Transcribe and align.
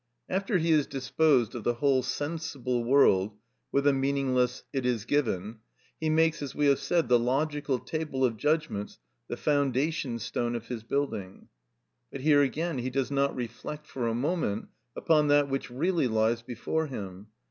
After 0.27 0.57
he 0.57 0.71
has 0.71 0.87
disposed 0.87 1.53
of 1.53 1.63
the 1.63 1.75
whole 1.75 2.01
sensible 2.01 2.83
world 2.83 3.37
with 3.71 3.83
the 3.83 3.93
meaningless 3.93 4.63
"it 4.73 4.83
is 4.83 5.05
given," 5.05 5.59
he 5.99 6.09
makes, 6.09 6.41
as 6.41 6.55
we 6.55 6.65
have 6.65 6.79
said, 6.79 7.07
the 7.07 7.19
logical 7.19 7.77
table 7.77 8.25
of 8.25 8.35
judgments 8.35 8.97
the 9.27 9.37
foundation 9.37 10.17
stone 10.17 10.55
of 10.55 10.69
his 10.69 10.81
building. 10.81 11.49
But 12.11 12.21
here 12.21 12.41
again 12.41 12.79
he 12.79 12.89
does 12.89 13.11
not 13.11 13.35
reflect 13.35 13.85
for 13.85 14.07
a 14.07 14.15
moment 14.15 14.69
upon 14.95 15.27
that 15.27 15.49
which 15.49 15.69
really 15.69 16.07
lies 16.07 16.41
before 16.41 16.87
him. 16.87 17.27